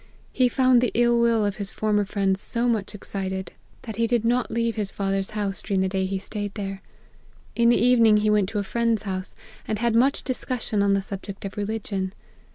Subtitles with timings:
[0.33, 3.53] He found the ill will of his former friends so much excited,
[3.83, 5.27] that he did not leave his 220 APPENDIX.
[5.31, 6.81] father's house, during the day he staid there.
[7.55, 9.35] In the evening he went to a friend's house,
[9.67, 12.13] and had much discussion on the subject of religion.